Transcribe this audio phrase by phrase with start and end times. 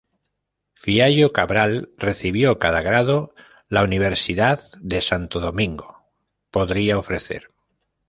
[0.73, 3.35] Fiallo Cabral recibió cada grado
[3.69, 6.07] la Universidad de Santo Domingo
[6.49, 7.51] podría ofrecer.